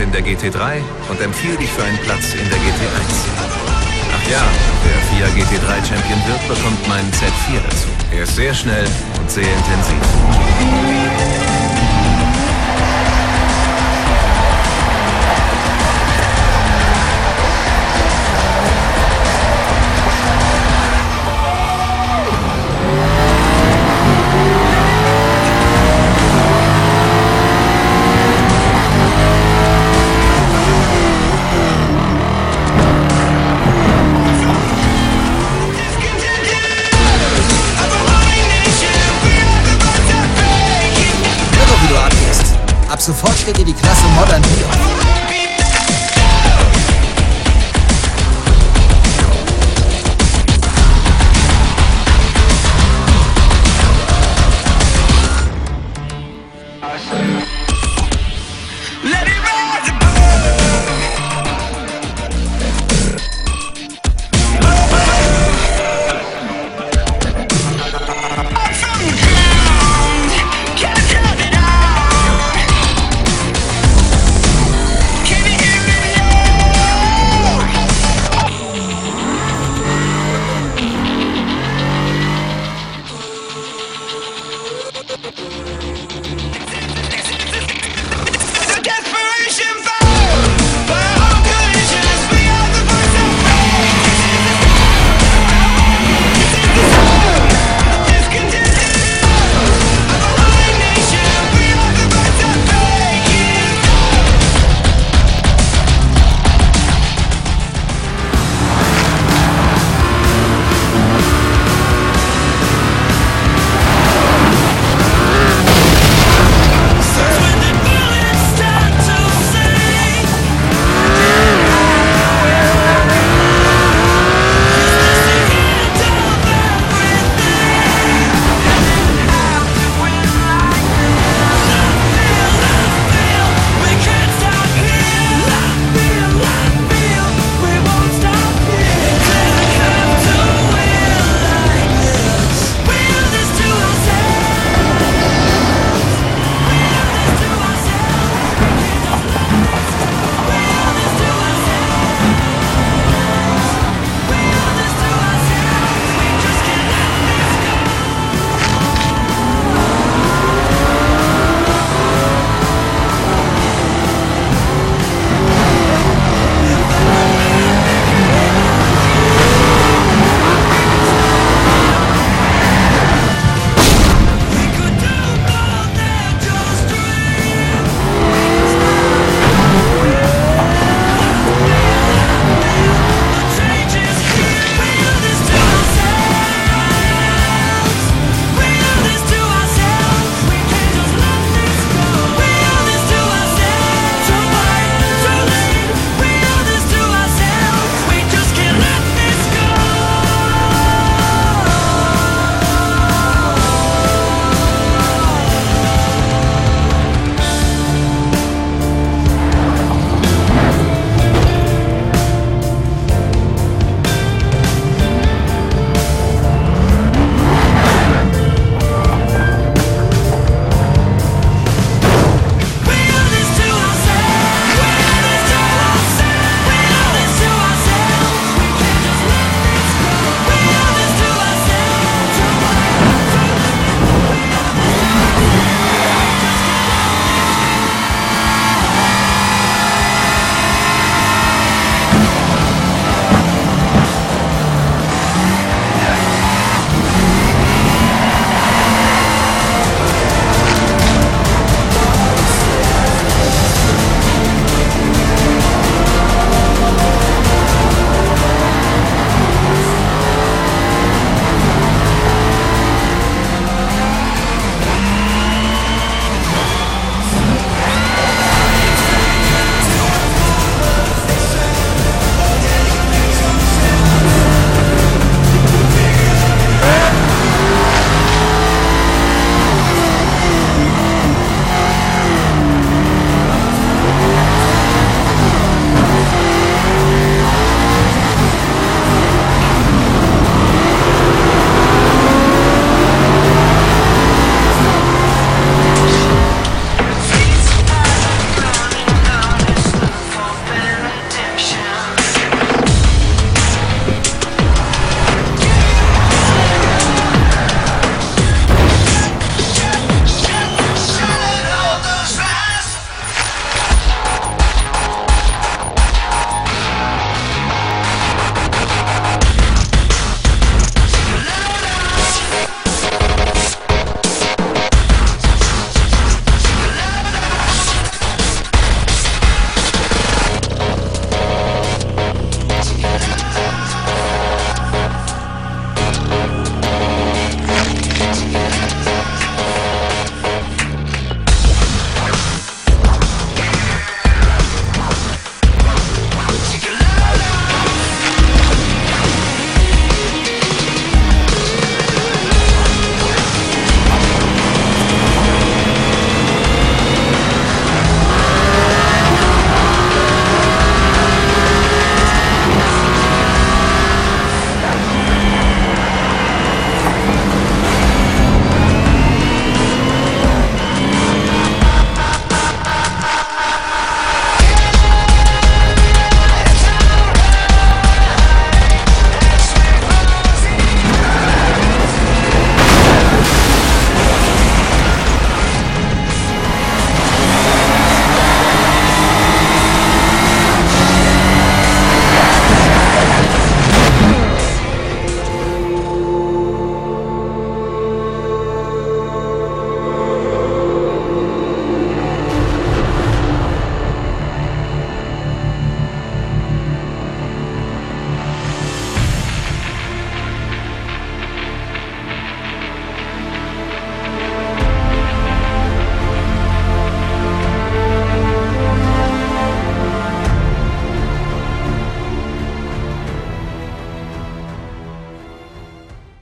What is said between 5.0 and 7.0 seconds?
FIA GT3 Champion wird, bekommt